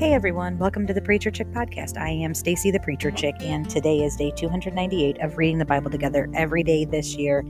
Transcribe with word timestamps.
Hey 0.00 0.14
everyone, 0.14 0.56
welcome 0.56 0.86
to 0.86 0.94
the 0.94 1.02
Preacher 1.02 1.30
Chick 1.30 1.48
podcast. 1.48 1.98
I 1.98 2.08
am 2.08 2.32
Stacy 2.32 2.70
the 2.70 2.80
Preacher 2.80 3.10
Chick 3.10 3.34
and 3.40 3.68
today 3.68 3.98
is 3.98 4.16
day 4.16 4.30
298 4.30 5.20
of 5.20 5.36
reading 5.36 5.58
the 5.58 5.66
Bible 5.66 5.90
together 5.90 6.26
every 6.32 6.62
day 6.62 6.86
this 6.86 7.16
year. 7.16 7.44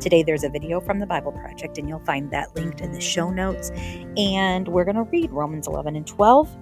Today 0.00 0.22
there's 0.22 0.44
a 0.44 0.50
video 0.50 0.80
from 0.80 0.98
the 0.98 1.06
Bible 1.06 1.32
Project 1.32 1.78
and 1.78 1.88
you'll 1.88 2.04
find 2.04 2.30
that 2.30 2.54
linked 2.54 2.82
in 2.82 2.92
the 2.92 3.00
show 3.00 3.30
notes 3.30 3.70
and 4.18 4.68
we're 4.68 4.84
going 4.84 4.96
to 4.96 5.04
read 5.04 5.30
Romans 5.30 5.66
11 5.66 5.96
and 5.96 6.06
12. 6.06 6.54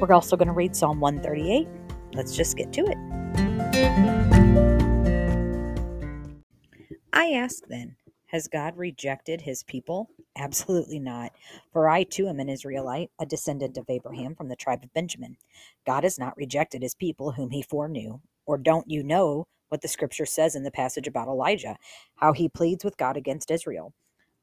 We're 0.00 0.12
also 0.12 0.36
going 0.36 0.48
to 0.48 0.54
read 0.54 0.76
Psalm 0.76 1.00
138. 1.00 1.66
Let's 2.12 2.36
just 2.36 2.54
get 2.54 2.70
to 2.74 2.82
it. 2.82 2.98
I 7.14 7.30
ask 7.30 7.66
then, 7.68 7.96
has 8.34 8.48
God 8.48 8.76
rejected 8.76 9.42
his 9.42 9.62
people? 9.62 10.10
Absolutely 10.36 10.98
not. 10.98 11.30
For 11.72 11.88
I 11.88 12.02
too 12.02 12.26
am 12.26 12.40
an 12.40 12.48
Israelite, 12.48 13.12
a 13.20 13.26
descendant 13.26 13.76
of 13.76 13.88
Abraham 13.88 14.34
from 14.34 14.48
the 14.48 14.56
tribe 14.56 14.82
of 14.82 14.92
Benjamin. 14.92 15.36
God 15.86 16.02
has 16.02 16.18
not 16.18 16.36
rejected 16.36 16.82
his 16.82 16.96
people 16.96 17.30
whom 17.30 17.50
he 17.50 17.62
foreknew. 17.62 18.18
Or 18.44 18.58
don't 18.58 18.90
you 18.90 19.04
know 19.04 19.46
what 19.68 19.82
the 19.82 19.88
scripture 19.88 20.26
says 20.26 20.56
in 20.56 20.64
the 20.64 20.72
passage 20.72 21.06
about 21.06 21.28
Elijah, 21.28 21.76
how 22.16 22.32
he 22.32 22.48
pleads 22.48 22.82
with 22.82 22.96
God 22.96 23.16
against 23.16 23.52
Israel? 23.52 23.94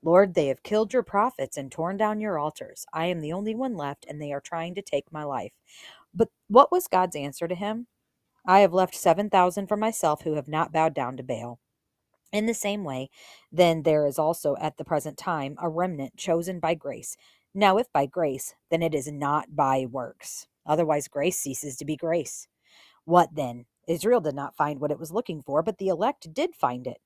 Lord, 0.02 0.36
they 0.36 0.48
have 0.48 0.64
killed 0.64 0.94
your 0.94 1.04
prophets 1.04 1.58
and 1.58 1.70
torn 1.70 1.98
down 1.98 2.22
your 2.22 2.40
altars. 2.40 2.86
I 2.94 3.08
am 3.08 3.20
the 3.20 3.34
only 3.34 3.56
one 3.56 3.76
left, 3.76 4.06
and 4.08 4.22
they 4.22 4.32
are 4.32 4.40
trying 4.40 4.74
to 4.76 4.82
take 4.82 5.12
my 5.12 5.26
life. 5.26 5.52
But 6.14 6.30
what 6.48 6.72
was 6.72 6.88
God's 6.88 7.18
answer 7.18 7.46
to 7.46 7.56
him? 7.56 7.88
I 8.48 8.62
have 8.62 8.72
left 8.72 8.96
7,000 8.96 9.68
for 9.68 9.76
myself 9.76 10.22
who 10.22 10.36
have 10.36 10.48
not 10.48 10.72
bowed 10.72 10.94
down 10.94 11.18
to 11.18 11.24
Baal. 11.24 11.60
In 12.32 12.46
the 12.46 12.54
same 12.54 12.84
way, 12.84 13.10
then 13.52 13.84
there 13.84 14.06
is 14.08 14.20
also 14.20 14.56
at 14.62 14.78
the 14.78 14.86
present 14.86 15.18
time 15.18 15.56
a 15.62 15.70
remnant 15.70 16.18
chosen 16.18 16.60
by 16.60 16.76
grace. 16.76 17.18
Now, 17.54 17.78
if 17.78 17.92
by 17.92 18.06
grace, 18.06 18.56
then 18.70 18.82
it 18.82 18.96
is 18.96 19.12
not 19.12 19.56
by 19.56 19.86
works. 19.90 20.48
Otherwise, 20.66 21.08
grace 21.10 21.40
ceases 21.40 21.76
to 21.78 21.86
be 21.86 21.98
grace. 21.98 22.48
What 23.06 23.36
then? 23.36 23.66
Israel 23.88 24.22
did 24.22 24.36
not 24.36 24.56
find 24.56 24.80
what 24.80 24.92
it 24.92 25.00
was 25.00 25.12
looking 25.12 25.42
for, 25.42 25.64
but 25.64 25.78
the 25.80 25.88
elect 25.90 26.34
did 26.34 26.56
find 26.56 26.88
it. 26.88 27.00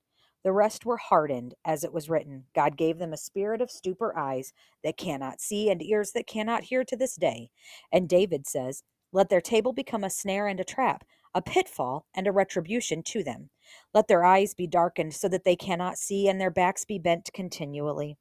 The 0.43 0.51
rest 0.51 0.85
were 0.85 0.97
hardened, 0.97 1.55
as 1.65 1.83
it 1.83 1.93
was 1.93 2.09
written 2.09 2.45
God 2.53 2.77
gave 2.77 2.99
them 2.99 3.13
a 3.13 3.17
spirit 3.17 3.61
of 3.61 3.71
stupor 3.71 4.15
eyes 4.17 4.53
that 4.83 4.97
cannot 4.97 5.41
see 5.41 5.69
and 5.71 5.81
ears 5.81 6.11
that 6.11 6.27
cannot 6.27 6.65
hear 6.65 6.83
to 6.83 6.95
this 6.97 7.15
day. 7.15 7.49
And 7.91 8.09
David 8.09 8.45
says, 8.45 8.83
Let 9.11 9.29
their 9.29 9.41
table 9.41 9.73
become 9.73 10.03
a 10.03 10.09
snare 10.11 10.47
and 10.47 10.59
a 10.59 10.65
trap, 10.65 11.05
a 11.33 11.41
pitfall 11.41 12.05
and 12.13 12.27
a 12.27 12.31
retribution 12.31 13.01
to 13.03 13.23
them. 13.23 13.49
Let 13.93 14.07
their 14.07 14.23
eyes 14.23 14.53
be 14.53 14.67
darkened 14.67 15.13
so 15.13 15.27
that 15.29 15.43
they 15.43 15.55
cannot 15.55 15.97
see, 15.97 16.27
and 16.27 16.39
their 16.39 16.51
backs 16.51 16.85
be 16.85 16.99
bent 16.99 17.31
continually. 17.33 18.17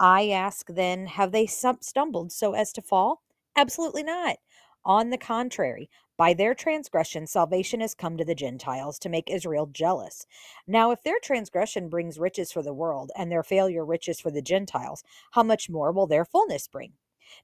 I 0.00 0.28
ask 0.28 0.68
then, 0.68 1.06
have 1.06 1.32
they 1.32 1.46
stumbled 1.46 2.32
so 2.32 2.52
as 2.52 2.72
to 2.74 2.82
fall? 2.82 3.22
Absolutely 3.56 4.02
not. 4.02 4.36
On 4.84 5.10
the 5.10 5.18
contrary, 5.18 5.90
by 6.16 6.34
their 6.34 6.54
transgression, 6.54 7.26
salvation 7.26 7.80
has 7.80 7.94
come 7.94 8.16
to 8.16 8.24
the 8.24 8.34
Gentiles 8.34 8.98
to 9.00 9.08
make 9.08 9.30
Israel 9.30 9.66
jealous. 9.66 10.26
Now, 10.66 10.90
if 10.90 11.02
their 11.02 11.18
transgression 11.20 11.88
brings 11.88 12.18
riches 12.18 12.52
for 12.52 12.62
the 12.62 12.72
world, 12.72 13.10
and 13.16 13.30
their 13.30 13.42
failure 13.42 13.84
riches 13.84 14.20
for 14.20 14.30
the 14.30 14.42
Gentiles, 14.42 15.02
how 15.32 15.42
much 15.42 15.68
more 15.68 15.92
will 15.92 16.06
their 16.06 16.24
fullness 16.24 16.68
bring? 16.68 16.92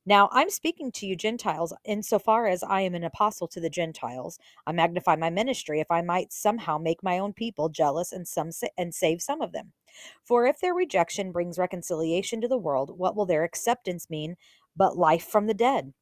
Now, 0.07 0.29
I'm 0.33 0.51
speaking 0.51 0.93
to 0.93 1.07
you 1.07 1.17
Gentiles 1.17 1.73
insofar 1.85 2.47
as 2.47 2.63
I 2.63 2.83
am 2.83 2.95
an 2.95 3.05
apostle 3.05 3.49
to 3.49 3.61
the 3.61 3.71
Gentiles. 3.71 4.39
I 4.67 4.73
magnify 4.73 5.17
my 5.17 5.31
ministry 5.31 5.81
if 5.81 5.91
I 5.91 6.03
might 6.03 6.33
somehow 6.33 6.79
make 6.79 7.03
my 7.03 7.19
own 7.19 7.33
people 7.33 7.69
jealous 7.69 8.13
and 8.13 8.27
some 8.27 8.51
and 8.77 8.95
save 8.95 9.23
some 9.23 9.41
of 9.41 9.53
them. 9.53 9.73
For 10.25 10.47
if 10.47 10.61
their 10.61 10.75
rejection 10.75 11.33
brings 11.33 11.59
reconciliation 11.59 12.41
to 12.41 12.49
the 12.49 12.59
world, 12.59 12.99
what 12.99 13.17
will 13.17 13.27
their 13.27 13.45
acceptance 13.45 14.11
mean 14.11 14.37
but 14.77 14.97
life 14.97 15.27
from 15.27 15.47
the 15.47 15.55
dead? 15.55 15.93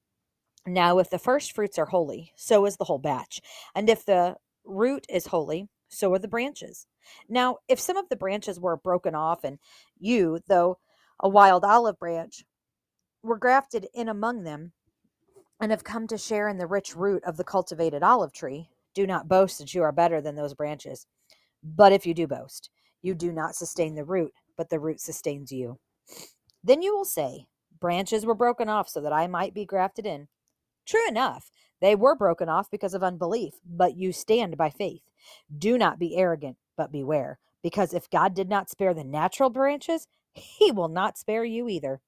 Now, 0.67 0.99
if 0.99 1.11
the 1.11 1.19
first 1.19 1.55
fruits 1.55 1.79
are 1.79 1.87
holy, 1.87 2.33
so 2.37 2.67
is 2.67 2.77
the 2.77 2.85
whole 2.85 2.99
batch. 2.99 3.41
And 3.75 3.91
if 3.91 4.05
the 4.05 4.37
root 4.65 5.05
is 5.09 5.27
holy, 5.27 5.69
so 5.89 6.13
are 6.15 6.19
the 6.19 6.29
branches. 6.29 6.87
Now, 7.29 7.59
if 7.69 7.81
some 7.81 7.97
of 7.97 8.09
the 8.09 8.17
branches 8.17 8.61
were 8.61 8.77
broken 8.77 9.15
off, 9.15 9.45
and 9.45 9.59
you, 9.99 10.41
though 10.49 10.79
a 11.21 11.29
wild 11.29 11.65
olive 11.65 11.99
branch, 11.99 12.45
were 13.23 13.39
grafted 13.39 13.87
in 13.95 14.09
among 14.09 14.45
them 14.45 14.73
and 15.61 15.71
have 15.71 15.85
come 15.85 16.07
to 16.09 16.19
share 16.19 16.49
in 16.49 16.59
the 16.59 16.67
rich 16.67 16.97
root 16.97 17.23
of 17.25 17.37
the 17.37 17.45
cultivated 17.45 18.03
olive 18.03 18.33
tree, 18.33 18.69
do 18.95 19.07
not 19.07 19.29
boast 19.29 19.59
that 19.59 19.75
you 19.75 19.83
are 19.83 19.93
better 19.93 20.21
than 20.21 20.35
those 20.35 20.55
branches. 20.55 21.07
But 21.63 21.93
if 21.93 22.05
you 22.07 22.15
do 22.15 22.27
boast, 22.27 22.71
you 23.01 23.15
do 23.15 23.33
not 23.33 23.55
sustain 23.55 23.95
the 23.95 24.05
root, 24.05 24.33
but 24.57 24.71
the 24.71 24.81
root 24.81 25.01
sustains 25.01 25.53
you. 25.53 25.79
Then 26.65 26.83
you 26.83 26.95
will 26.97 27.05
say, 27.05 27.47
Branches 27.81 28.25
were 28.25 28.35
broken 28.35 28.69
off 28.69 28.89
so 28.89 29.01
that 29.01 29.13
I 29.13 29.27
might 29.27 29.55
be 29.55 29.65
grafted 29.65 30.07
in. 30.07 30.29
True 30.87 31.07
enough, 31.09 31.51
they 31.81 31.97
were 31.97 32.15
broken 32.15 32.49
off 32.49 32.71
because 32.71 32.95
of 32.95 33.03
unbelief, 33.03 33.55
but 33.65 33.97
you 33.97 34.13
stand 34.13 34.57
by 34.57 34.71
faith. 34.71 35.03
Do 35.57 35.77
not 35.79 35.99
be 35.99 36.17
arrogant, 36.17 36.57
but 36.77 36.93
beware, 36.93 37.39
because 37.63 37.93
if 37.93 38.11
God 38.11 38.35
did 38.35 38.49
not 38.49 38.71
spare 38.71 38.95
the 38.95 39.05
natural 39.05 39.51
branches, 39.51 40.07
he 40.35 40.73
will 40.73 40.89
not 40.89 41.19
spare 41.19 41.45
you 41.45 41.69
either. 41.69 42.01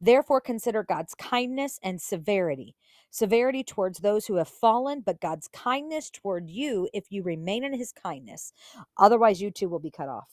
Therefore, 0.00 0.40
consider 0.40 0.82
God's 0.82 1.14
kindness 1.14 1.78
and 1.82 2.00
severity. 2.00 2.74
Severity 3.10 3.62
towards 3.62 3.98
those 3.98 4.26
who 4.26 4.36
have 4.36 4.48
fallen, 4.48 5.00
but 5.00 5.20
God's 5.20 5.48
kindness 5.48 6.10
toward 6.10 6.48
you 6.48 6.88
if 6.94 7.06
you 7.10 7.22
remain 7.22 7.64
in 7.64 7.74
his 7.74 7.92
kindness. 7.92 8.52
Otherwise, 8.96 9.40
you 9.42 9.50
too 9.50 9.68
will 9.68 9.78
be 9.78 9.90
cut 9.90 10.08
off. 10.08 10.28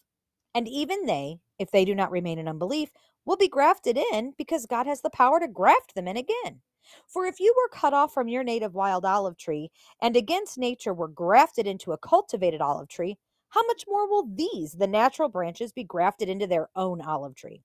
And 0.55 0.67
even 0.67 1.05
they, 1.05 1.39
if 1.59 1.71
they 1.71 1.85
do 1.85 1.93
not 1.95 2.11
remain 2.11 2.39
in 2.39 2.47
unbelief, 2.47 2.91
will 3.25 3.37
be 3.37 3.47
grafted 3.47 3.97
in 3.97 4.33
because 4.37 4.65
God 4.65 4.87
has 4.87 5.01
the 5.01 5.09
power 5.09 5.39
to 5.39 5.47
graft 5.47 5.95
them 5.95 6.07
in 6.07 6.17
again. 6.17 6.61
For 7.07 7.25
if 7.25 7.39
you 7.39 7.53
were 7.55 7.77
cut 7.77 7.93
off 7.93 8.13
from 8.13 8.27
your 8.27 8.43
native 8.43 8.73
wild 8.73 9.05
olive 9.05 9.37
tree 9.37 9.69
and 10.01 10.15
against 10.15 10.57
nature 10.57 10.93
were 10.93 11.07
grafted 11.07 11.67
into 11.67 11.91
a 11.91 11.97
cultivated 11.97 12.61
olive 12.61 12.87
tree, 12.87 13.17
how 13.49 13.63
much 13.67 13.85
more 13.87 14.09
will 14.09 14.29
these, 14.33 14.73
the 14.73 14.87
natural 14.87 15.29
branches, 15.29 15.71
be 15.71 15.83
grafted 15.83 16.29
into 16.29 16.47
their 16.47 16.69
own 16.75 17.01
olive 17.01 17.35
tree? 17.35 17.63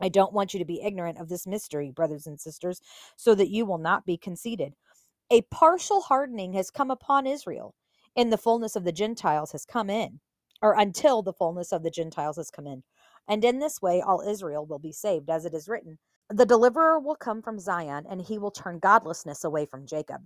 I 0.00 0.08
don't 0.08 0.32
want 0.32 0.54
you 0.54 0.58
to 0.60 0.66
be 0.66 0.82
ignorant 0.82 1.18
of 1.18 1.28
this 1.28 1.46
mystery, 1.46 1.90
brothers 1.90 2.26
and 2.26 2.40
sisters, 2.40 2.80
so 3.16 3.34
that 3.34 3.50
you 3.50 3.66
will 3.66 3.78
not 3.78 4.06
be 4.06 4.16
conceited. 4.16 4.74
A 5.30 5.42
partial 5.42 6.02
hardening 6.02 6.52
has 6.54 6.70
come 6.70 6.90
upon 6.90 7.26
Israel, 7.26 7.74
and 8.16 8.32
the 8.32 8.38
fullness 8.38 8.76
of 8.76 8.84
the 8.84 8.92
Gentiles 8.92 9.52
has 9.52 9.64
come 9.66 9.90
in, 9.90 10.20
or 10.62 10.74
until 10.78 11.22
the 11.22 11.32
fullness 11.32 11.72
of 11.72 11.82
the 11.82 11.90
Gentiles 11.90 12.36
has 12.36 12.50
come 12.50 12.66
in. 12.66 12.84
And 13.28 13.44
in 13.44 13.58
this 13.58 13.82
way, 13.82 14.00
all 14.00 14.20
Israel 14.20 14.66
will 14.66 14.78
be 14.78 14.92
saved, 14.92 15.30
as 15.30 15.44
it 15.44 15.54
is 15.54 15.68
written 15.68 15.98
The 16.30 16.46
deliverer 16.46 17.00
will 17.00 17.16
come 17.16 17.42
from 17.42 17.58
Zion, 17.58 18.06
and 18.08 18.22
he 18.22 18.38
will 18.38 18.52
turn 18.52 18.78
godlessness 18.78 19.44
away 19.44 19.66
from 19.66 19.86
Jacob. 19.86 20.22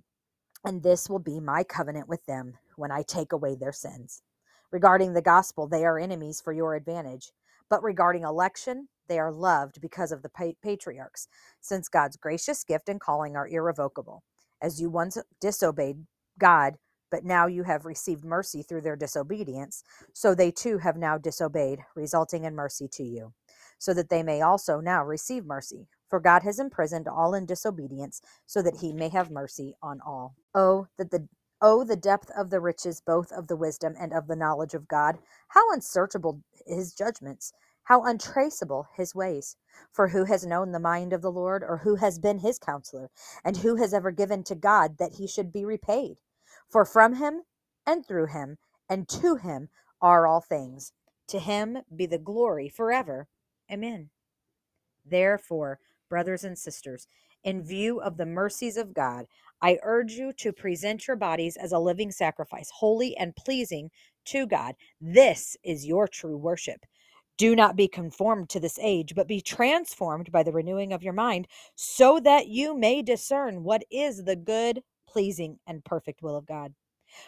And 0.65 0.83
this 0.83 1.09
will 1.09 1.21
be 1.21 1.41
my 1.41 1.65
covenant 1.65 2.09
with 2.09 2.25
them 2.27 2.55
when 2.77 2.93
I 2.93 3.03
take 3.03 3.33
away 3.33 3.57
their 3.57 3.73
sins. 3.73 4.23
Regarding 4.73 5.15
the 5.15 5.23
gospel, 5.23 5.69
they 5.69 5.87
are 5.87 5.99
enemies 5.99 6.43
for 6.43 6.53
your 6.53 6.77
advantage. 6.77 7.33
But 7.71 7.83
regarding 7.85 8.25
election, 8.25 8.89
they 9.09 9.19
are 9.19 9.33
loved 9.33 9.81
because 9.81 10.13
of 10.13 10.23
the 10.23 10.31
patriarchs, 10.63 11.29
since 11.63 11.89
God's 11.89 12.19
gracious 12.19 12.65
gift 12.65 12.91
and 12.91 13.01
calling 13.01 13.37
are 13.37 13.49
irrevocable. 13.49 14.25
As 14.63 14.81
you 14.83 14.91
once 14.91 15.19
disobeyed 15.41 16.07
God, 16.39 16.77
but 17.11 17.25
now 17.25 17.47
you 17.47 17.65
have 17.65 17.87
received 17.87 18.25
mercy 18.25 18.63
through 18.63 18.83
their 18.83 18.97
disobedience, 18.97 19.85
so 20.13 20.35
they 20.35 20.53
too 20.53 20.79
have 20.79 20.99
now 20.99 21.19
disobeyed, 21.19 21.81
resulting 21.97 22.45
in 22.45 22.55
mercy 22.55 22.89
to 22.93 23.05
you, 23.05 23.33
so 23.79 23.95
that 23.95 24.11
they 24.11 24.23
may 24.23 24.43
also 24.43 24.81
now 24.81 25.05
receive 25.05 25.47
mercy. 25.47 25.89
For 26.11 26.21
God 26.21 26.45
has 26.45 26.61
imprisoned 26.61 27.09
all 27.09 27.35
in 27.35 27.47
disobedience, 27.47 28.23
so 28.47 28.63
that 28.63 28.79
he 28.83 28.93
may 28.93 29.11
have 29.11 29.31
mercy 29.31 29.77
on 29.83 30.01
all. 30.07 30.37
Oh, 30.55 30.89
that 30.99 31.11
the 31.13 31.29
Oh, 31.61 31.85
the 31.85 31.97
depth 31.97 32.31
of 32.37 32.51
the 32.51 32.61
riches, 32.61 33.01
both 33.01 33.33
of 33.33 33.49
the 33.49 33.57
wisdom 33.57 33.95
and 33.99 34.13
of 34.13 34.29
the 34.29 34.37
knowledge 34.37 34.75
of 34.75 34.87
God! 34.89 35.19
How 35.49 35.73
unsearchable 35.73 36.43
his 36.67 36.95
judgments, 36.95 37.53
how 37.85 38.05
untraceable 38.05 38.89
his 38.95 39.15
ways! 39.15 39.57
For 39.93 40.09
who 40.09 40.25
has 40.25 40.47
known 40.47 40.73
the 40.73 40.79
mind 40.81 41.13
of 41.13 41.23
the 41.23 41.33
Lord, 41.33 41.65
or 41.65 41.79
who 41.79 41.97
has 41.97 42.21
been 42.21 42.39
his 42.41 42.61
counselor? 42.61 43.11
And 43.45 43.57
who 43.59 43.77
has 43.77 43.93
ever 43.93 44.13
given 44.13 44.45
to 44.45 44.55
God 44.55 44.99
that 44.99 45.15
he 45.15 45.27
should 45.27 45.53
be 45.53 45.65
repaid? 45.65 46.19
For 46.69 46.85
from 46.85 47.17
him, 47.17 47.43
and 47.87 48.07
through 48.07 48.27
him, 48.27 48.59
and 48.89 49.09
to 49.09 49.37
him 49.37 49.69
are 50.01 50.29
all 50.29 50.41
things. 50.41 50.93
To 51.29 51.41
him 51.41 51.79
be 51.95 52.07
the 52.07 52.19
glory 52.19 52.69
forever. 52.69 53.29
Amen. 53.73 54.11
Therefore, 55.05 55.81
brothers 56.09 56.45
and 56.45 56.59
sisters, 56.59 57.09
in 57.45 57.63
view 57.63 58.01
of 58.01 58.17
the 58.17 58.27
mercies 58.27 58.77
of 58.77 58.95
God, 58.95 59.27
I 59.61 59.79
urge 59.83 60.13
you 60.13 60.33
to 60.35 60.53
present 60.53 61.07
your 61.07 61.17
bodies 61.17 61.57
as 61.57 61.73
a 61.73 61.79
living 61.79 62.13
sacrifice, 62.13 62.71
holy 62.73 63.17
and 63.17 63.35
pleasing 63.35 63.91
to 64.27 64.47
God. 64.47 64.75
This 65.01 65.57
is 65.65 65.87
your 65.87 66.07
true 66.07 66.37
worship. 66.37 66.85
Do 67.39 67.55
not 67.55 67.77
be 67.77 67.89
conformed 67.89 68.49
to 68.51 68.61
this 68.61 68.79
age, 68.81 69.15
but 69.15 69.29
be 69.29 69.41
transformed 69.41 70.33
by 70.33 70.43
the 70.43 70.53
renewing 70.53 70.93
of 70.93 71.03
your 71.03 71.13
mind, 71.13 71.47
so 71.77 72.21
that 72.21 72.49
you 72.49 72.77
may 72.77 73.03
discern 73.03 73.63
what 73.63 73.85
is 73.91 74.25
the 74.25 74.37
good, 74.37 74.83
pleasing, 75.09 75.59
and 75.67 75.85
perfect 75.85 76.23
will 76.23 76.37
of 76.37 76.47
God. 76.47 76.75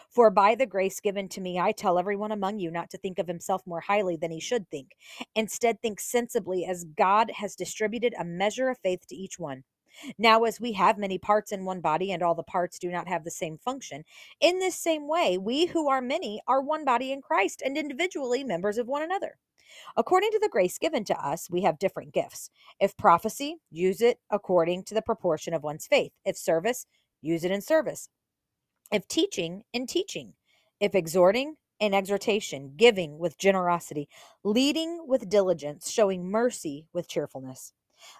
For 0.09 0.29
by 0.29 0.55
the 0.55 0.65
grace 0.65 0.99
given 0.99 1.27
to 1.29 1.41
me, 1.41 1.59
I 1.59 1.71
tell 1.71 1.97
everyone 1.97 2.31
among 2.31 2.59
you 2.59 2.69
not 2.71 2.89
to 2.91 2.97
think 2.97 3.19
of 3.19 3.27
himself 3.27 3.61
more 3.65 3.79
highly 3.79 4.15
than 4.15 4.31
he 4.31 4.39
should 4.39 4.69
think. 4.69 4.91
Instead, 5.35 5.81
think 5.81 5.99
sensibly 5.99 6.65
as 6.65 6.85
God 6.97 7.31
has 7.31 7.55
distributed 7.55 8.13
a 8.19 8.25
measure 8.25 8.69
of 8.69 8.77
faith 8.79 9.07
to 9.07 9.15
each 9.15 9.39
one. 9.39 9.63
Now, 10.17 10.43
as 10.43 10.59
we 10.59 10.73
have 10.73 10.97
many 10.97 11.17
parts 11.17 11.51
in 11.51 11.65
one 11.65 11.81
body, 11.81 12.11
and 12.11 12.23
all 12.23 12.35
the 12.35 12.43
parts 12.43 12.79
do 12.79 12.89
not 12.89 13.07
have 13.07 13.23
the 13.23 13.31
same 13.31 13.57
function, 13.57 14.03
in 14.39 14.59
this 14.59 14.75
same 14.75 15.07
way, 15.07 15.37
we 15.37 15.67
who 15.67 15.89
are 15.89 16.01
many 16.01 16.41
are 16.47 16.61
one 16.61 16.85
body 16.85 17.11
in 17.11 17.21
Christ 17.21 17.61
and 17.63 17.77
individually 17.77 18.43
members 18.43 18.77
of 18.77 18.87
one 18.87 19.03
another. 19.03 19.37
According 19.97 20.31
to 20.31 20.39
the 20.39 20.49
grace 20.49 20.77
given 20.77 21.03
to 21.05 21.25
us, 21.25 21.49
we 21.49 21.61
have 21.61 21.79
different 21.79 22.13
gifts. 22.13 22.49
If 22.79 22.97
prophecy, 22.97 23.57
use 23.69 24.01
it 24.01 24.19
according 24.29 24.83
to 24.85 24.93
the 24.93 25.01
proportion 25.01 25.53
of 25.53 25.63
one's 25.63 25.87
faith. 25.87 26.11
If 26.25 26.37
service, 26.37 26.85
use 27.21 27.43
it 27.43 27.51
in 27.51 27.61
service. 27.61 28.09
If 28.91 29.07
teaching, 29.07 29.63
in 29.73 29.87
teaching. 29.87 30.33
If 30.79 30.95
exhorting, 30.95 31.55
in 31.79 31.93
exhortation. 31.93 32.73
Giving 32.75 33.17
with 33.17 33.37
generosity. 33.37 34.09
Leading 34.43 35.05
with 35.07 35.29
diligence. 35.29 35.89
Showing 35.89 36.29
mercy 36.29 36.87
with 36.93 37.07
cheerfulness. 37.07 37.73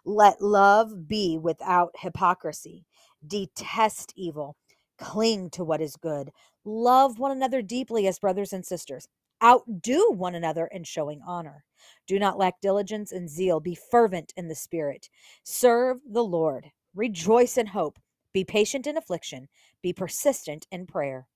Let 0.05 0.41
love 0.41 1.07
be 1.07 1.37
without 1.37 1.91
hypocrisy. 1.97 2.85
Detest 3.25 4.13
evil. 4.15 4.55
Cling 4.97 5.49
to 5.51 5.63
what 5.63 5.81
is 5.81 5.95
good. 5.95 6.31
Love 6.63 7.19
one 7.19 7.31
another 7.31 7.61
deeply 7.61 8.07
as 8.07 8.19
brothers 8.19 8.53
and 8.53 8.65
sisters. 8.65 9.07
Outdo 9.43 10.11
one 10.11 10.35
another 10.35 10.67
in 10.67 10.83
showing 10.83 11.21
honor. 11.25 11.65
Do 12.07 12.19
not 12.19 12.37
lack 12.37 12.61
diligence 12.61 13.11
and 13.11 13.27
zeal. 13.29 13.59
Be 13.59 13.75
fervent 13.75 14.33
in 14.37 14.47
the 14.47 14.55
spirit. 14.55 15.09
Serve 15.43 15.97
the 16.07 16.23
Lord. 16.23 16.71
Rejoice 16.93 17.57
in 17.57 17.67
hope. 17.67 17.97
Be 18.33 18.43
patient 18.43 18.85
in 18.85 18.97
affliction. 18.97 19.49
Be 19.81 19.93
persistent 19.93 20.67
in 20.71 20.85
prayer. 20.85 21.27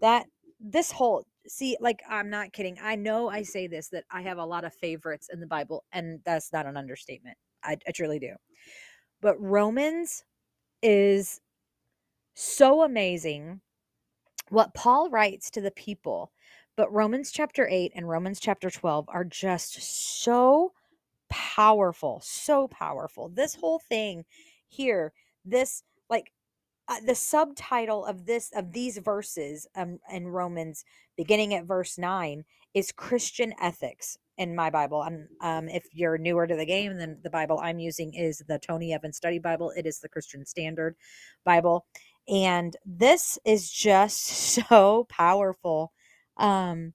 That 0.00 0.26
this 0.60 0.92
whole 0.92 1.24
see 1.48 1.76
like 1.80 2.02
i'm 2.08 2.28
not 2.28 2.52
kidding 2.52 2.76
i 2.82 2.94
know 2.94 3.28
i 3.28 3.42
say 3.42 3.66
this 3.66 3.88
that 3.88 4.04
i 4.10 4.20
have 4.20 4.38
a 4.38 4.44
lot 4.44 4.64
of 4.64 4.74
favorites 4.74 5.28
in 5.32 5.40
the 5.40 5.46
bible 5.46 5.84
and 5.92 6.20
that's 6.24 6.52
not 6.52 6.66
an 6.66 6.76
understatement 6.76 7.36
I, 7.62 7.76
I 7.86 7.90
truly 7.92 8.18
do. 8.18 8.34
But 9.20 9.40
Romans 9.40 10.24
is 10.82 11.40
so 12.34 12.82
amazing 12.82 13.60
what 14.48 14.74
Paul 14.74 15.10
writes 15.10 15.50
to 15.50 15.60
the 15.60 15.70
people. 15.70 16.32
But 16.76 16.92
Romans 16.92 17.30
chapter 17.30 17.68
8 17.68 17.92
and 17.94 18.08
Romans 18.08 18.40
chapter 18.40 18.70
12 18.70 19.06
are 19.08 19.24
just 19.24 19.82
so 19.82 20.72
powerful, 21.28 22.20
so 22.24 22.68
powerful. 22.68 23.28
This 23.28 23.54
whole 23.54 23.78
thing 23.78 24.24
here, 24.68 25.12
this 25.44 25.82
like 26.08 26.32
uh, 26.88 27.00
the 27.06 27.14
subtitle 27.14 28.04
of 28.04 28.26
this 28.26 28.50
of 28.54 28.72
these 28.72 28.98
verses 28.98 29.66
um, 29.76 29.98
in 30.12 30.26
Romans 30.26 30.84
beginning 31.16 31.54
at 31.54 31.64
verse 31.64 31.98
9 31.98 32.44
is 32.74 32.92
Christian 32.92 33.54
ethics 33.60 34.18
in 34.40 34.56
my 34.56 34.70
Bible. 34.70 35.02
And 35.02 35.28
um, 35.42 35.68
if 35.68 35.84
you're 35.92 36.16
newer 36.16 36.46
to 36.46 36.56
the 36.56 36.64
game, 36.64 36.96
then 36.96 37.18
the 37.22 37.28
Bible 37.28 37.60
I'm 37.62 37.78
using 37.78 38.14
is 38.14 38.42
the 38.48 38.58
Tony 38.58 38.94
Evans 38.94 39.18
Study 39.18 39.38
Bible. 39.38 39.70
It 39.76 39.84
is 39.86 40.00
the 40.00 40.08
Christian 40.08 40.46
Standard 40.46 40.96
Bible. 41.44 41.84
And 42.26 42.74
this 42.86 43.38
is 43.44 43.70
just 43.70 44.22
so 44.70 45.06
powerful. 45.10 45.92
Um, 46.38 46.94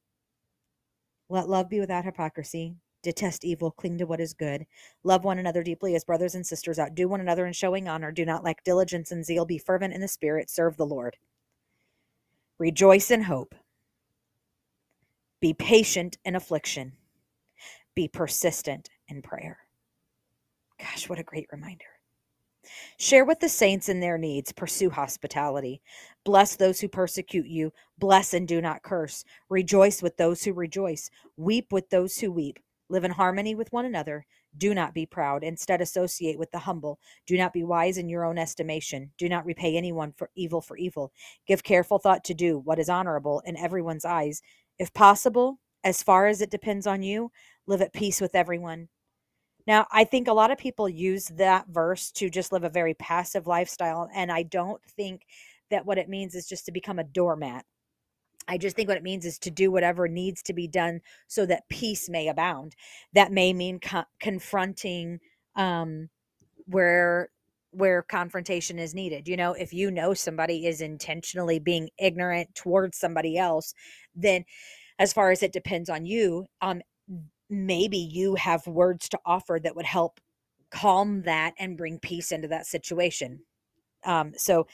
let 1.29 1.47
love 1.47 1.69
be 1.69 1.79
without 1.79 2.03
hypocrisy. 2.03 2.77
Detest 3.03 3.45
evil, 3.45 3.69
cling 3.69 3.99
to 3.99 4.05
what 4.05 4.19
is 4.19 4.33
good. 4.33 4.65
Love 5.03 5.23
one 5.23 5.37
another 5.37 5.61
deeply 5.61 5.93
as 5.93 6.03
brothers 6.03 6.33
and 6.33 6.45
sisters. 6.45 6.79
Outdo 6.79 7.07
one 7.07 7.21
another 7.21 7.45
in 7.45 7.53
showing 7.53 7.87
honor. 7.87 8.11
Do 8.11 8.25
not 8.25 8.43
lack 8.43 8.63
diligence 8.63 9.11
and 9.11 9.23
zeal. 9.23 9.45
Be 9.45 9.59
fervent 9.59 9.93
in 9.93 10.01
the 10.01 10.07
spirit. 10.07 10.49
Serve 10.49 10.77
the 10.77 10.85
Lord. 10.87 11.17
Rejoice 12.57 13.11
in 13.11 13.21
hope. 13.21 13.53
Be 15.39 15.53
patient 15.53 16.17
in 16.25 16.35
affliction 16.35 16.93
be 17.95 18.07
persistent 18.07 18.89
in 19.07 19.21
prayer. 19.21 19.57
Gosh, 20.79 21.09
what 21.09 21.19
a 21.19 21.23
great 21.23 21.47
reminder. 21.51 21.85
Share 22.97 23.25
with 23.25 23.39
the 23.39 23.49
saints 23.49 23.89
in 23.89 23.99
their 23.99 24.17
needs. 24.17 24.51
Pursue 24.51 24.89
hospitality. 24.89 25.81
Bless 26.23 26.55
those 26.55 26.79
who 26.79 26.87
persecute 26.87 27.47
you. 27.47 27.71
Bless 27.97 28.33
and 28.33 28.47
do 28.47 28.61
not 28.61 28.83
curse. 28.83 29.23
Rejoice 29.49 30.01
with 30.01 30.17
those 30.17 30.43
who 30.43 30.53
rejoice. 30.53 31.09
Weep 31.37 31.71
with 31.71 31.89
those 31.89 32.17
who 32.17 32.31
weep. 32.31 32.59
Live 32.89 33.03
in 33.03 33.11
harmony 33.11 33.55
with 33.55 33.71
one 33.71 33.85
another. 33.85 34.25
Do 34.57 34.73
not 34.73 34.93
be 34.93 35.05
proud. 35.05 35.43
Instead, 35.43 35.81
associate 35.81 36.37
with 36.37 36.51
the 36.51 36.59
humble. 36.59 36.99
Do 37.25 37.37
not 37.37 37.53
be 37.53 37.63
wise 37.63 37.97
in 37.97 38.09
your 38.09 38.23
own 38.25 38.37
estimation. 38.37 39.11
Do 39.17 39.27
not 39.27 39.45
repay 39.45 39.75
anyone 39.75 40.13
for 40.15 40.29
evil 40.35 40.61
for 40.61 40.77
evil. 40.77 41.11
Give 41.47 41.63
careful 41.63 41.99
thought 41.99 42.23
to 42.25 42.33
do 42.33 42.59
what 42.59 42.79
is 42.79 42.89
honorable 42.89 43.41
in 43.45 43.57
everyone's 43.57 44.05
eyes. 44.05 44.41
If 44.77 44.93
possible, 44.93 45.59
as 45.83 46.03
far 46.03 46.27
as 46.27 46.41
it 46.41 46.51
depends 46.51 46.87
on 46.87 47.03
you, 47.03 47.31
live 47.67 47.81
at 47.81 47.93
peace 47.93 48.21
with 48.21 48.35
everyone. 48.35 48.89
Now, 49.67 49.87
I 49.91 50.03
think 50.03 50.27
a 50.27 50.33
lot 50.33 50.51
of 50.51 50.57
people 50.57 50.87
use 50.87 51.25
that 51.35 51.67
verse 51.67 52.11
to 52.13 52.29
just 52.29 52.51
live 52.51 52.63
a 52.63 52.69
very 52.69 52.93
passive 52.93 53.47
lifestyle. 53.47 54.09
And 54.13 54.31
I 54.31 54.43
don't 54.43 54.81
think 54.83 55.25
that 55.71 55.85
what 55.85 55.97
it 55.97 56.09
means 56.09 56.35
is 56.35 56.47
just 56.47 56.65
to 56.65 56.71
become 56.71 56.99
a 56.99 57.03
doormat. 57.03 57.65
I 58.47 58.59
just 58.59 58.75
think 58.75 58.87
what 58.87 58.97
it 58.97 59.03
means 59.03 59.25
is 59.25 59.39
to 59.39 59.49
do 59.49 59.71
whatever 59.71 60.07
needs 60.07 60.43
to 60.43 60.53
be 60.53 60.67
done 60.67 61.01
so 61.27 61.47
that 61.47 61.67
peace 61.67 62.07
may 62.09 62.27
abound. 62.27 62.75
That 63.13 63.31
may 63.31 63.53
mean 63.53 63.79
co- 63.79 64.03
confronting 64.19 65.19
um, 65.55 66.09
where 66.65 67.29
where 67.71 68.03
confrontation 68.03 68.79
is 68.79 68.95
needed. 68.95 69.27
You 69.27 69.35
know, 69.35 69.51
if 69.51 69.73
you 69.73 69.91
know 69.91 70.13
somebody 70.13 70.65
is 70.65 70.79
intentionally 70.79 71.59
being 71.59 71.89
ignorant 71.97 72.55
towards 72.55 72.97
somebody 72.97 73.37
else, 73.37 73.73
then 74.15 74.45
as 74.97 75.11
far 75.11 75.31
as 75.31 75.43
it 75.43 75.51
depends 75.51 75.89
on 75.89 76.05
you, 76.05 76.45
um, 76.61 76.81
maybe 77.49 77.97
you 77.97 78.35
have 78.35 78.65
words 78.67 79.09
to 79.09 79.19
offer 79.25 79.59
that 79.61 79.75
would 79.75 79.85
help 79.85 80.19
calm 80.71 81.23
that 81.23 81.53
and 81.59 81.77
bring 81.77 81.99
peace 81.99 82.31
into 82.31 82.47
that 82.49 82.65
situation. 82.65 83.41
Um, 84.05 84.33
so, 84.35 84.67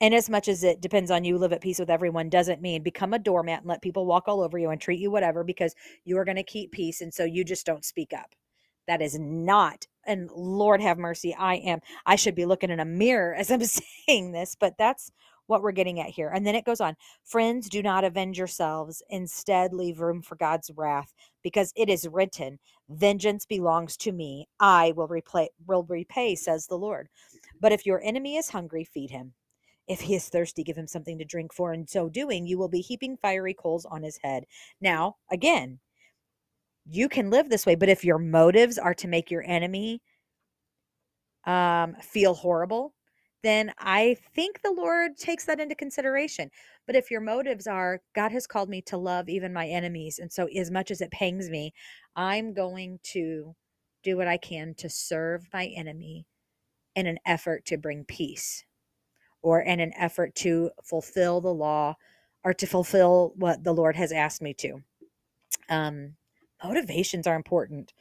and 0.00 0.14
as 0.14 0.28
much 0.28 0.48
as 0.48 0.64
it 0.64 0.80
depends 0.80 1.10
on 1.10 1.24
you, 1.24 1.38
live 1.38 1.52
at 1.52 1.60
peace 1.60 1.78
with 1.78 1.90
everyone 1.90 2.28
doesn't 2.28 2.60
mean 2.60 2.82
become 2.82 3.14
a 3.14 3.18
doormat 3.18 3.60
and 3.60 3.68
let 3.68 3.82
people 3.82 4.06
walk 4.06 4.24
all 4.26 4.42
over 4.42 4.58
you 4.58 4.70
and 4.70 4.80
treat 4.80 5.00
you 5.00 5.10
whatever 5.10 5.44
because 5.44 5.74
you 6.04 6.18
are 6.18 6.24
going 6.24 6.36
to 6.36 6.42
keep 6.42 6.72
peace. 6.72 7.00
And 7.00 7.14
so 7.14 7.24
you 7.24 7.44
just 7.44 7.66
don't 7.66 7.84
speak 7.84 8.12
up. 8.12 8.34
That 8.88 9.00
is 9.00 9.18
not, 9.18 9.86
and 10.06 10.28
Lord 10.34 10.80
have 10.80 10.98
mercy, 10.98 11.34
I 11.38 11.54
am, 11.56 11.80
I 12.04 12.16
should 12.16 12.34
be 12.34 12.46
looking 12.46 12.70
in 12.70 12.80
a 12.80 12.84
mirror 12.84 13.32
as 13.34 13.50
I'm 13.50 13.62
saying 14.08 14.32
this, 14.32 14.56
but 14.58 14.74
that's 14.76 15.12
what 15.46 15.62
we're 15.62 15.72
getting 15.72 16.00
at 16.00 16.10
here. 16.10 16.30
And 16.34 16.46
then 16.46 16.54
it 16.54 16.64
goes 16.64 16.80
on 16.80 16.96
Friends, 17.24 17.68
do 17.68 17.82
not 17.82 18.04
avenge 18.04 18.38
yourselves. 18.38 19.02
Instead, 19.10 19.72
leave 19.72 20.00
room 20.00 20.22
for 20.22 20.36
God's 20.36 20.70
wrath, 20.76 21.12
because 21.42 21.72
it 21.76 21.88
is 21.88 22.08
written, 22.08 22.58
Vengeance 22.88 23.46
belongs 23.46 23.96
to 23.98 24.12
me. 24.12 24.48
I 24.60 24.92
will 24.96 25.08
repay, 25.08 25.48
will 25.66 25.84
repay, 25.84 26.34
says 26.34 26.66
the 26.66 26.78
Lord. 26.78 27.08
But 27.60 27.72
if 27.72 27.86
your 27.86 28.02
enemy 28.02 28.36
is 28.36 28.48
hungry, 28.48 28.84
feed 28.84 29.10
him. 29.10 29.34
If 29.88 30.00
he 30.00 30.14
is 30.14 30.28
thirsty, 30.28 30.62
give 30.62 30.76
him 30.76 30.86
something 30.86 31.18
to 31.18 31.24
drink, 31.24 31.52
for 31.52 31.72
in 31.72 31.86
so 31.86 32.08
doing, 32.08 32.46
you 32.46 32.56
will 32.56 32.68
be 32.68 32.80
heaping 32.80 33.16
fiery 33.16 33.54
coals 33.54 33.84
on 33.84 34.02
his 34.02 34.18
head. 34.22 34.44
Now, 34.80 35.16
again, 35.30 35.80
you 36.88 37.08
can 37.08 37.30
live 37.30 37.48
this 37.48 37.66
way, 37.66 37.74
but 37.74 37.88
if 37.88 38.04
your 38.04 38.18
motives 38.18 38.78
are 38.78 38.94
to 38.94 39.08
make 39.08 39.30
your 39.30 39.44
enemy 39.46 40.00
um, 41.44 41.94
feel 42.00 42.34
horrible, 42.34 42.94
then 43.42 43.72
I 43.78 44.16
think 44.34 44.62
the 44.62 44.72
Lord 44.76 45.16
takes 45.16 45.44
that 45.46 45.60
into 45.60 45.74
consideration. 45.74 46.50
But 46.86 46.96
if 46.96 47.10
your 47.10 47.20
motives 47.20 47.66
are, 47.66 48.00
God 48.14 48.32
has 48.32 48.46
called 48.46 48.68
me 48.68 48.82
to 48.82 48.96
love 48.96 49.28
even 49.28 49.52
my 49.52 49.66
enemies. 49.68 50.18
And 50.18 50.32
so, 50.32 50.46
as 50.46 50.70
much 50.70 50.90
as 50.90 51.00
it 51.00 51.12
pangs 51.12 51.50
me, 51.50 51.72
I'm 52.16 52.54
going 52.54 53.00
to 53.14 53.54
do 54.02 54.16
what 54.16 54.28
I 54.28 54.36
can 54.36 54.74
to 54.78 54.90
serve 54.90 55.46
my 55.52 55.66
enemy 55.66 56.26
in 56.96 57.06
an 57.06 57.18
effort 57.26 57.64
to 57.66 57.78
bring 57.78 58.04
peace 58.04 58.64
or 59.42 59.60
in 59.60 59.80
an 59.80 59.92
effort 59.98 60.34
to 60.36 60.70
fulfill 60.84 61.40
the 61.40 61.54
law 61.54 61.96
or 62.44 62.54
to 62.54 62.66
fulfill 62.66 63.32
what 63.36 63.64
the 63.64 63.74
Lord 63.74 63.96
has 63.96 64.12
asked 64.12 64.42
me 64.42 64.54
to. 64.54 64.82
Um, 65.68 66.14
motivations 66.62 67.26
are 67.26 67.36
important. 67.36 67.92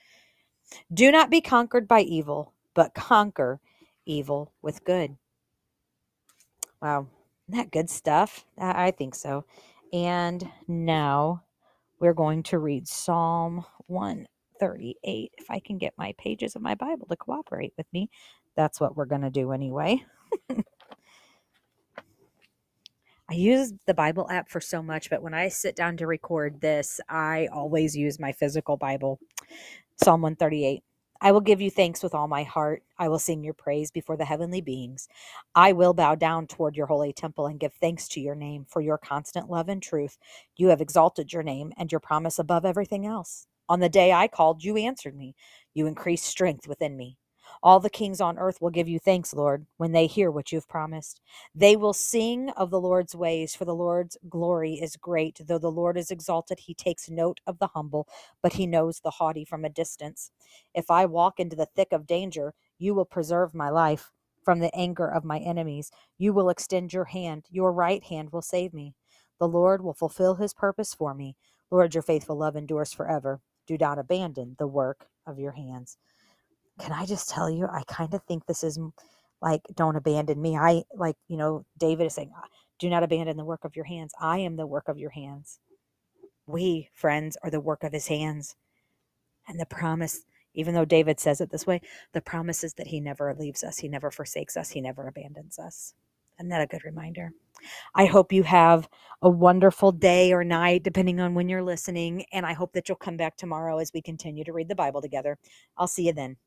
Do 0.93 1.11
not 1.11 1.29
be 1.29 1.41
conquered 1.41 1.87
by 1.87 2.01
evil, 2.01 2.53
but 2.73 2.93
conquer 2.93 3.59
evil 4.05 4.53
with 4.61 4.83
good. 4.83 5.17
Wow. 6.81 7.07
Isn't 7.47 7.59
that 7.59 7.71
good 7.71 7.89
stuff? 7.89 8.45
I 8.57 8.91
think 8.91 9.15
so. 9.15 9.45
And 9.93 10.49
now 10.67 11.43
we're 11.99 12.13
going 12.13 12.43
to 12.43 12.59
read 12.59 12.87
Psalm 12.87 13.65
138. 13.87 15.31
If 15.37 15.51
I 15.51 15.59
can 15.59 15.77
get 15.77 15.93
my 15.97 16.13
pages 16.17 16.55
of 16.55 16.61
my 16.61 16.75
Bible 16.75 17.07
to 17.07 17.15
cooperate 17.15 17.73
with 17.77 17.87
me, 17.93 18.09
that's 18.55 18.79
what 18.79 18.95
we're 18.95 19.05
going 19.05 19.21
to 19.21 19.29
do 19.29 19.51
anyway. 19.51 20.03
I 23.29 23.33
use 23.33 23.73
the 23.85 23.93
Bible 23.93 24.27
app 24.29 24.49
for 24.49 24.59
so 24.59 24.83
much, 24.83 25.09
but 25.09 25.21
when 25.21 25.33
I 25.33 25.47
sit 25.47 25.75
down 25.75 25.97
to 25.97 26.07
record 26.07 26.59
this, 26.61 26.99
I 27.09 27.47
always 27.53 27.95
use 27.95 28.19
my 28.19 28.31
physical 28.33 28.77
Bible. 28.77 29.19
Psalm 30.03 30.21
138. 30.21 30.83
I 31.23 31.31
will 31.31 31.41
give 31.41 31.61
you 31.61 31.69
thanks 31.69 32.01
with 32.01 32.15
all 32.15 32.27
my 32.27 32.41
heart. 32.41 32.81
I 32.97 33.07
will 33.07 33.19
sing 33.19 33.43
your 33.43 33.53
praise 33.53 33.91
before 33.91 34.17
the 34.17 34.25
heavenly 34.25 34.59
beings. 34.59 35.07
I 35.53 35.71
will 35.71 35.93
bow 35.93 36.15
down 36.15 36.47
toward 36.47 36.75
your 36.75 36.87
holy 36.87 37.13
temple 37.13 37.45
and 37.45 37.59
give 37.59 37.73
thanks 37.73 38.07
to 38.09 38.19
your 38.19 38.33
name 38.33 38.65
for 38.67 38.81
your 38.81 38.97
constant 38.97 39.49
love 39.49 39.69
and 39.69 39.83
truth. 39.83 40.17
You 40.57 40.69
have 40.69 40.81
exalted 40.81 41.31
your 41.31 41.43
name 41.43 41.73
and 41.77 41.91
your 41.91 41.99
promise 41.99 42.39
above 42.39 42.65
everything 42.65 43.05
else. 43.05 43.45
On 43.69 43.79
the 43.79 43.87
day 43.87 44.11
I 44.11 44.27
called, 44.27 44.63
you 44.63 44.77
answered 44.77 45.15
me. 45.15 45.35
You 45.75 45.85
increased 45.85 46.25
strength 46.25 46.67
within 46.67 46.97
me. 46.97 47.17
All 47.63 47.79
the 47.79 47.91
kings 47.91 48.21
on 48.21 48.39
earth 48.39 48.59
will 48.59 48.71
give 48.71 48.87
you 48.87 48.97
thanks, 48.97 49.33
Lord, 49.35 49.67
when 49.77 49.91
they 49.91 50.07
hear 50.07 50.31
what 50.31 50.51
you've 50.51 50.67
promised. 50.67 51.21
They 51.53 51.75
will 51.75 51.93
sing 51.93 52.49
of 52.51 52.71
the 52.71 52.79
Lord's 52.81 53.15
ways, 53.15 53.55
for 53.55 53.65
the 53.65 53.75
Lord's 53.75 54.17
glory 54.29 54.75
is 54.75 54.95
great. 54.95 55.39
Though 55.45 55.59
the 55.59 55.69
Lord 55.71 55.95
is 55.95 56.09
exalted, 56.09 56.61
he 56.61 56.73
takes 56.73 57.09
note 57.09 57.39
of 57.45 57.59
the 57.59 57.67
humble, 57.67 58.07
but 58.41 58.53
he 58.53 58.65
knows 58.65 58.99
the 58.99 59.11
haughty 59.11 59.45
from 59.45 59.63
a 59.63 59.69
distance. 59.69 60.31
If 60.73 60.89
I 60.89 61.05
walk 61.05 61.39
into 61.39 61.55
the 61.55 61.67
thick 61.67 61.89
of 61.91 62.07
danger, 62.07 62.55
you 62.79 62.95
will 62.95 63.05
preserve 63.05 63.53
my 63.53 63.69
life 63.69 64.11
from 64.43 64.59
the 64.59 64.75
anger 64.75 65.07
of 65.07 65.23
my 65.23 65.37
enemies. 65.37 65.91
You 66.17 66.33
will 66.33 66.49
extend 66.49 66.93
your 66.93 67.05
hand, 67.05 67.45
your 67.51 67.71
right 67.71 68.03
hand 68.03 68.31
will 68.31 68.41
save 68.41 68.73
me. 68.73 68.95
The 69.39 69.47
Lord 69.47 69.83
will 69.83 69.93
fulfill 69.93 70.35
his 70.35 70.53
purpose 70.53 70.95
for 70.95 71.13
me. 71.13 71.35
Lord, 71.69 71.93
your 71.93 72.03
faithful 72.03 72.37
love 72.37 72.55
endures 72.55 72.93
forever. 72.93 73.41
Do 73.67 73.77
not 73.77 73.99
abandon 73.99 74.55
the 74.57 74.67
work 74.67 75.07
of 75.27 75.37
your 75.37 75.51
hands 75.51 75.97
can 76.81 76.91
I 76.93 77.05
just 77.05 77.29
tell 77.29 77.49
you, 77.49 77.67
I 77.67 77.83
kind 77.87 78.13
of 78.13 78.23
think 78.23 78.45
this 78.45 78.63
is 78.63 78.79
like, 79.41 79.61
don't 79.75 79.95
abandon 79.95 80.41
me. 80.41 80.57
I 80.57 80.83
like, 80.95 81.15
you 81.27 81.37
know, 81.37 81.65
David 81.77 82.07
is 82.07 82.15
saying, 82.15 82.31
ah, 82.35 82.47
do 82.79 82.89
not 82.89 83.03
abandon 83.03 83.37
the 83.37 83.45
work 83.45 83.63
of 83.63 83.75
your 83.75 83.85
hands. 83.85 84.13
I 84.19 84.39
am 84.39 84.55
the 84.55 84.67
work 84.67 84.87
of 84.87 84.97
your 84.97 85.11
hands. 85.11 85.59
We, 86.47 86.89
friends, 86.93 87.37
are 87.43 87.51
the 87.51 87.59
work 87.59 87.83
of 87.83 87.93
his 87.93 88.07
hands. 88.07 88.55
And 89.47 89.59
the 89.59 89.65
promise, 89.65 90.25
even 90.53 90.73
though 90.73 90.85
David 90.85 91.19
says 91.19 91.41
it 91.41 91.51
this 91.51 91.67
way, 91.67 91.81
the 92.13 92.21
promise 92.21 92.63
is 92.63 92.73
that 92.75 92.87
he 92.87 92.99
never 92.99 93.33
leaves 93.33 93.63
us, 93.63 93.77
he 93.79 93.87
never 93.87 94.11
forsakes 94.11 94.57
us, 94.57 94.71
he 94.71 94.81
never 94.81 95.07
abandons 95.07 95.59
us. 95.59 95.93
Isn't 96.39 96.49
that 96.49 96.61
a 96.61 96.67
good 96.67 96.83
reminder? 96.83 97.31
I 97.93 98.05
hope 98.05 98.33
you 98.33 98.43
have 98.43 98.89
a 99.21 99.29
wonderful 99.29 99.91
day 99.91 100.33
or 100.33 100.43
night, 100.43 100.83
depending 100.83 101.19
on 101.19 101.35
when 101.35 101.49
you're 101.49 101.63
listening. 101.63 102.25
And 102.31 102.45
I 102.45 102.53
hope 102.53 102.73
that 102.73 102.89
you'll 102.89 102.95
come 102.95 103.17
back 103.17 103.37
tomorrow 103.37 103.77
as 103.77 103.91
we 103.93 104.01
continue 104.01 104.43
to 104.45 104.53
read 104.53 104.67
the 104.67 104.75
Bible 104.75 105.01
together. 105.01 105.37
I'll 105.77 105.87
see 105.87 106.07
you 106.07 106.13
then. 106.13 106.37